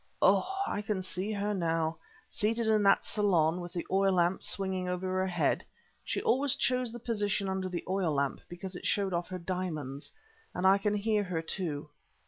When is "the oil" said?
3.71-4.13, 7.69-8.11